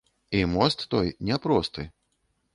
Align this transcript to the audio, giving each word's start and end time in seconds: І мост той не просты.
І 0.37 0.39
мост 0.53 0.79
той 0.95 1.11
не 1.31 1.39
просты. 1.45 1.87